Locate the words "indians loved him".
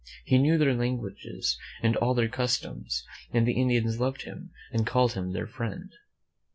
3.53-4.49